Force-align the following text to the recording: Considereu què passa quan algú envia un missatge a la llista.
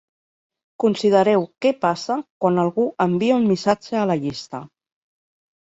Considereu 0.83 1.45
què 1.65 1.73
passa 1.85 2.17
quan 2.45 2.59
algú 2.63 2.87
envia 3.07 3.39
un 3.45 3.47
missatge 3.53 4.03
a 4.03 4.09
la 4.15 4.19
llista. 4.27 4.67